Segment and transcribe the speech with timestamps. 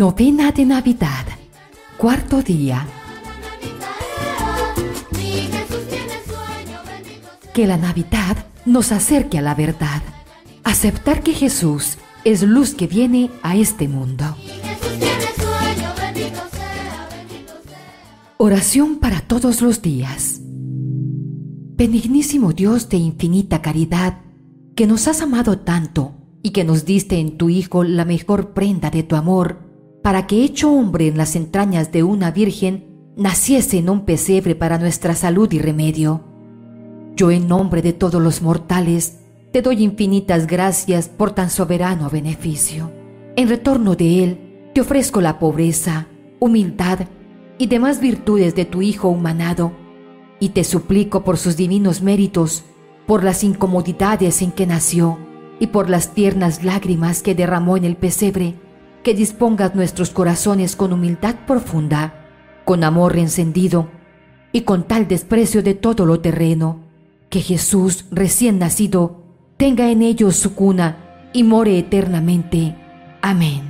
[0.00, 1.26] Novena de Navidad,
[1.98, 2.86] cuarto día.
[7.52, 10.00] Que la Navidad nos acerque a la verdad.
[10.64, 14.24] Aceptar que Jesús es luz que viene a este mundo.
[18.38, 20.40] Oración para todos los días.
[21.76, 24.22] Benignísimo Dios de infinita caridad,
[24.74, 28.88] que nos has amado tanto y que nos diste en tu Hijo la mejor prenda
[28.88, 29.68] de tu amor,
[30.10, 34.76] para que hecho hombre en las entrañas de una virgen, naciese en un pesebre para
[34.76, 36.24] nuestra salud y remedio.
[37.14, 39.20] Yo en nombre de todos los mortales,
[39.52, 42.90] te doy infinitas gracias por tan soberano beneficio.
[43.36, 46.08] En retorno de él, te ofrezco la pobreza,
[46.40, 47.06] humildad
[47.56, 49.70] y demás virtudes de tu Hijo humanado,
[50.40, 52.64] y te suplico por sus divinos méritos,
[53.06, 55.18] por las incomodidades en que nació,
[55.60, 58.56] y por las tiernas lágrimas que derramó en el pesebre,
[59.02, 62.28] que dispongas nuestros corazones con humildad profunda,
[62.64, 63.90] con amor encendido
[64.52, 66.80] y con tal desprecio de todo lo terreno,
[67.28, 69.22] que Jesús recién nacido
[69.56, 72.74] tenga en ellos su cuna y more eternamente.
[73.22, 73.62] Amén.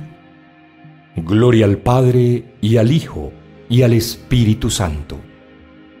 [1.15, 3.31] Gloria al Padre y al Hijo
[3.69, 5.17] y al Espíritu Santo,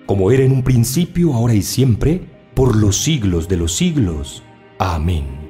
[0.05, 2.21] como era en un principio, ahora y siempre,
[2.53, 4.43] por los siglos de los siglos.
[4.79, 5.40] Amén.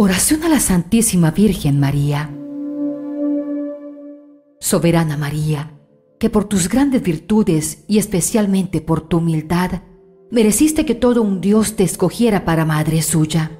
[0.00, 2.30] Oración a la Santísima Virgen María.
[4.60, 5.72] Soberana María,
[6.20, 9.82] que por tus grandes virtudes y especialmente por tu humildad,
[10.30, 13.58] mereciste que todo un Dios te escogiera para madre suya.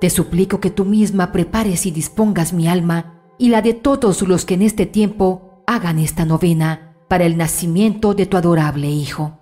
[0.00, 4.44] Te suplico que tú misma prepares y dispongas mi alma y la de todos los
[4.44, 9.38] que en este tiempo hagan esta novena para el nacimiento de tu adorable Hijo.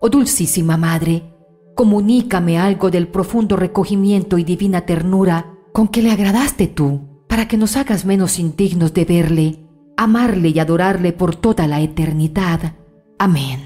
[0.00, 1.33] Oh Dulcísima Madre,
[1.74, 7.56] comunícame algo del profundo recogimiento y divina ternura con que le agradaste tú, para que
[7.56, 12.74] nos hagas menos indignos de verle, amarle y adorarle por toda la eternidad.
[13.18, 13.60] Amén.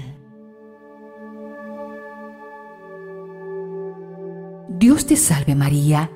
[4.79, 6.09] Dios te salve María,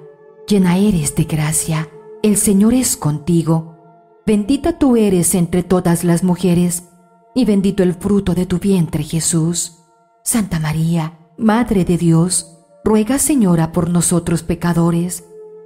[0.47, 1.89] llena eres de gracia,
[2.23, 3.75] el Señor es contigo,
[4.25, 6.85] bendita tú eres entre todas las mujeres,
[7.35, 9.79] y bendito el fruto de tu vientre Jesús.
[10.23, 15.25] Santa María, Madre de Dios, ruega Señora por nosotros pecadores,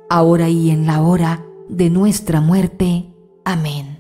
[0.10, 3.14] ahora y en la hora de nuestra muerte.
[3.44, 3.97] Amén.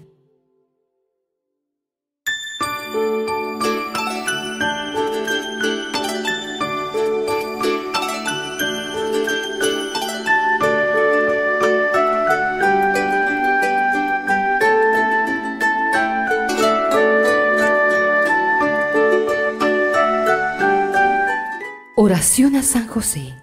[22.17, 22.21] A
[22.63, 23.35] San José.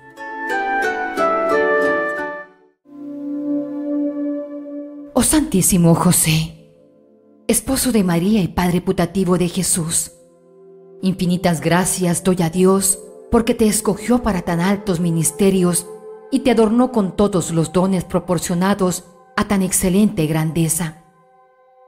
[5.13, 6.73] Oh Santísimo José,
[7.47, 10.11] esposo de María y Padre putativo de Jesús,
[11.03, 12.99] infinitas gracias doy a Dios
[13.31, 15.87] porque te escogió para tan altos ministerios
[16.33, 19.05] y te adornó con todos los dones proporcionados
[19.37, 21.05] a tan excelente grandeza.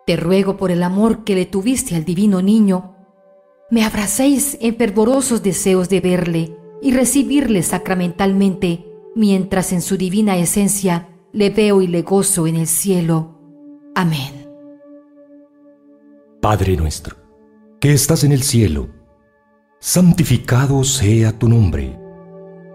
[0.06, 2.94] Te ruego por el amor que le tuviste al divino niño,
[3.72, 11.09] me abracéis en fervorosos deseos de verle y recibirle sacramentalmente, mientras en su divina esencia
[11.32, 13.38] le veo y le gozo en el cielo.
[13.94, 14.47] Amén.
[16.41, 17.16] Padre nuestro,
[17.80, 18.89] que estás en el cielo,
[19.80, 21.98] santificado sea tu nombre.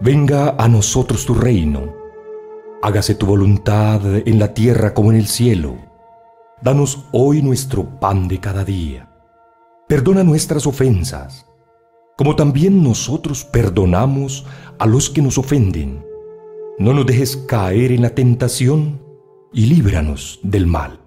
[0.00, 1.94] Venga a nosotros tu reino.
[2.82, 5.76] Hágase tu voluntad en la tierra como en el cielo.
[6.60, 9.08] Danos hoy nuestro pan de cada día.
[9.86, 11.46] Perdona nuestras ofensas
[12.16, 14.46] como también nosotros perdonamos
[14.78, 16.04] a los que nos ofenden.
[16.78, 19.00] No nos dejes caer en la tentación
[19.52, 21.00] y líbranos del mal.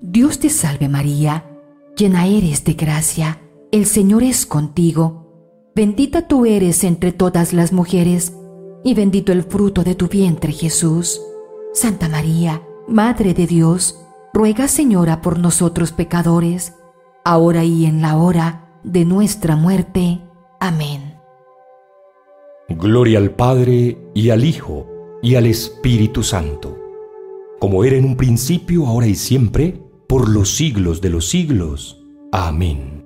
[0.00, 1.44] Dios te salve María,
[1.96, 3.40] llena eres de gracia,
[3.72, 5.72] el Señor es contigo.
[5.74, 8.32] Bendita tú eres entre todas las mujeres,
[8.84, 11.20] y bendito el fruto de tu vientre Jesús.
[11.72, 14.00] Santa María, Madre de Dios,
[14.32, 16.74] ruega Señora por nosotros pecadores,
[17.24, 20.20] ahora y en la hora de nuestra muerte.
[20.60, 21.14] Amén.
[22.68, 24.86] Gloria al Padre y al Hijo
[25.22, 26.76] y al Espíritu Santo,
[27.58, 32.02] como era en un principio, ahora y siempre, por los siglos de los siglos.
[32.32, 33.04] Amén.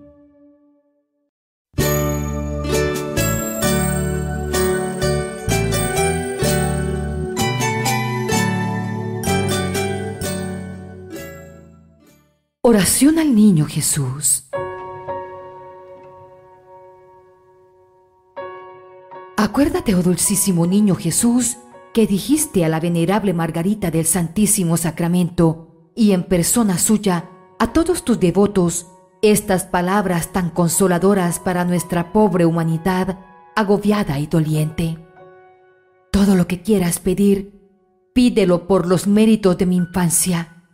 [12.64, 14.44] Oración al Niño Jesús.
[19.52, 21.58] Acuérdate, oh dulcísimo Niño Jesús,
[21.92, 27.28] que dijiste a la venerable Margarita del Santísimo Sacramento y en persona suya
[27.58, 28.86] a todos tus devotos
[29.20, 33.18] estas palabras tan consoladoras para nuestra pobre humanidad
[33.54, 34.96] agobiada y doliente.
[36.10, 37.60] Todo lo que quieras pedir,
[38.14, 40.64] pídelo por los méritos de mi infancia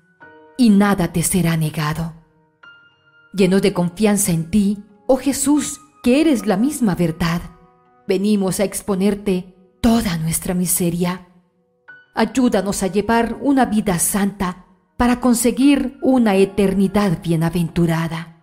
[0.57, 2.13] y nada te será negado.
[3.33, 4.79] Lleno de confianza en ti,
[5.09, 7.43] oh Jesús, que eres la misma verdad,
[8.09, 11.29] venimos a exponerte toda nuestra miseria.
[12.15, 14.65] Ayúdanos a llevar una vida santa
[14.97, 18.43] para conseguir una eternidad bienaventurada.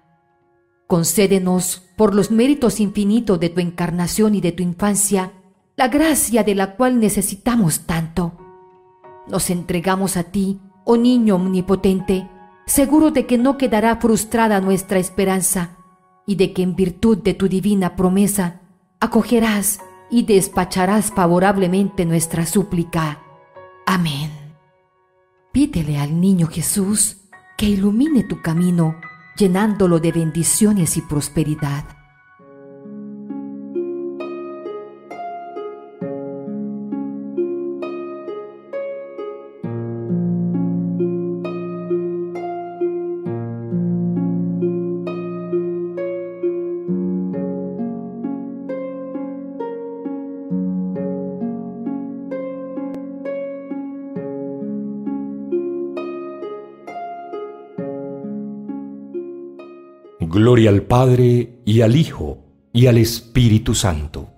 [0.88, 5.32] Concédenos, por los méritos infinitos de tu encarnación y de tu infancia,
[5.76, 8.38] la gracia de la cual necesitamos tanto.
[9.28, 12.30] Nos entregamos a ti oh niño omnipotente,
[12.68, 15.78] seguro de que no quedará frustrada nuestra esperanza
[16.28, 18.62] y de que en virtud de tu divina promesa
[19.00, 23.22] acogerás y despacharás favorablemente nuestra súplica.
[23.86, 24.32] Amén.
[25.52, 27.18] Pídele al niño Jesús
[27.58, 29.00] que ilumine tu camino,
[29.38, 31.86] llenándolo de bendiciones y prosperidad.
[60.46, 62.38] Gloria al Padre y al Hijo
[62.72, 64.30] y al Espíritu Santo,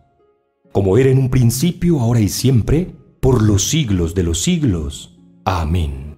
[0.72, 5.20] como era en un principio, ahora y siempre, por los siglos de los siglos.
[5.44, 6.17] Amén.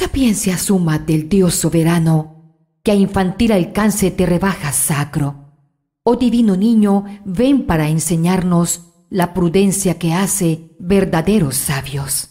[0.00, 5.52] Sapiencia suma del Dios soberano, que a infantil alcance te rebajas sacro.
[6.04, 12.29] Oh divino niño, ven para enseñarnos la prudencia que hace verdaderos sabios.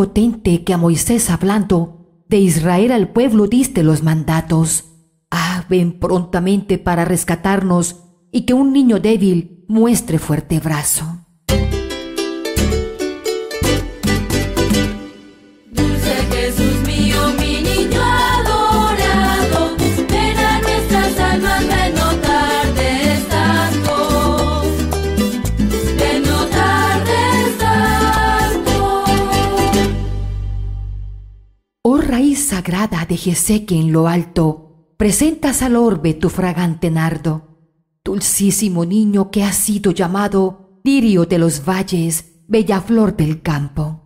[0.00, 4.86] Potente que a Moisés hablando, de Israel al pueblo diste los mandatos.
[5.30, 11.04] Ah, ven prontamente para rescatarnos y que un niño débil muestre fuerte brazo.
[32.50, 37.60] Sagrada de Jeseque en lo alto, presentas al orbe tu fragante nardo.
[38.02, 43.99] Dulcísimo niño que has sido llamado lirio de los valles, bella flor del campo.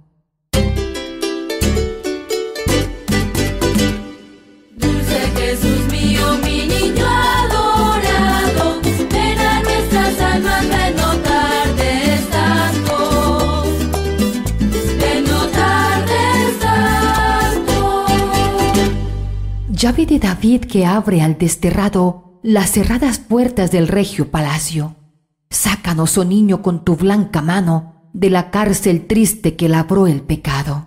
[20.07, 24.97] De David que abre al desterrado las cerradas puertas del regio palacio.
[25.51, 30.87] Sácanos, oh niño, con tu blanca mano de la cárcel triste que labró el pecado.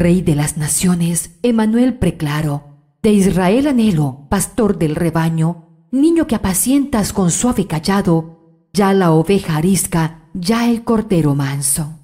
[0.00, 7.12] Rey de las naciones, Emanuel preclaro, de Israel anhelo, pastor del rebaño, niño que apacientas
[7.12, 11.99] con suave callado, ya la oveja arisca, ya el cordero manso.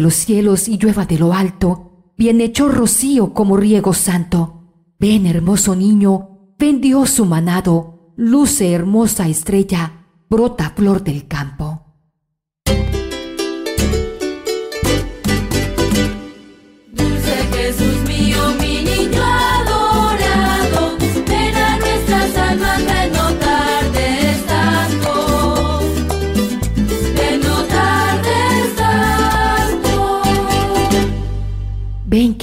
[0.00, 1.92] Los cielos y llueva de lo alto,
[2.40, 4.62] hecho rocío como riego santo.
[4.98, 11.71] Ven, hermoso niño, ven Dios su manado, luce hermosa estrella, brota flor del campo.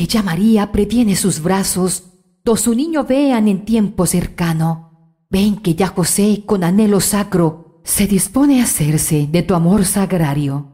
[0.09, 2.05] Ya María previene sus brazos,
[2.43, 5.13] do su niño vean en tiempo cercano.
[5.29, 10.73] Ven que ya José, con anhelo sacro, se dispone a hacerse de tu amor sagrario.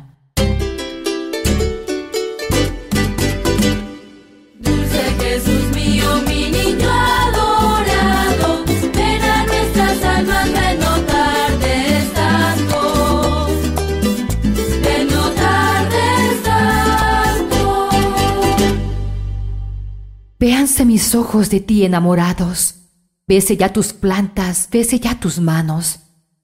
[20.41, 22.89] Véanse mis ojos de ti enamorados.
[23.27, 25.99] Vese ya tus plantas, vese ya tus manos.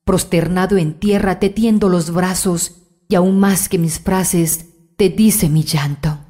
[0.05, 2.75] Prosternado en tierra te tiendo los brazos
[3.09, 6.26] y aún más que mis frases te dice mi llanto.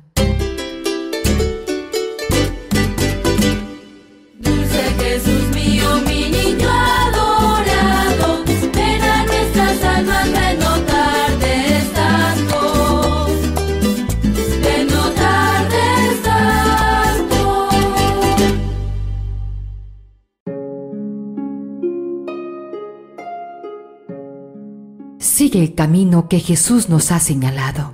[25.48, 27.94] Sigue el camino que Jesús nos ha señalado.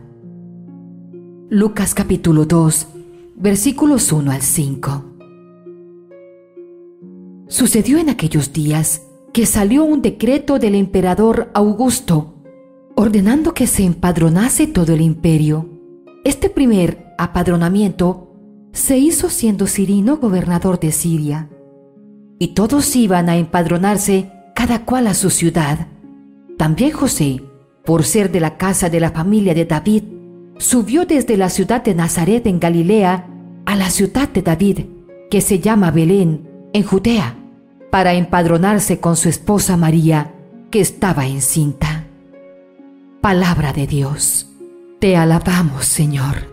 [1.52, 2.88] Lucas capítulo 2,
[3.36, 5.04] versículos 1 al 5.
[7.48, 12.42] Sucedió en aquellos días que salió un decreto del emperador Augusto
[12.96, 15.70] ordenando que se empadronase todo el imperio.
[16.24, 18.34] Este primer apadronamiento
[18.72, 21.50] se hizo siendo Cirino gobernador de Siria.
[22.40, 25.93] Y todos iban a empadronarse cada cual a su ciudad.
[26.64, 27.44] También José,
[27.84, 30.04] por ser de la casa de la familia de David,
[30.58, 33.28] subió desde la ciudad de Nazaret en Galilea
[33.66, 34.80] a la ciudad de David,
[35.30, 37.36] que se llama Belén, en Judea,
[37.92, 40.36] para empadronarse con su esposa María,
[40.72, 42.06] que estaba encinta.
[43.20, 44.50] Palabra de Dios.
[45.02, 46.53] Te alabamos, Señor.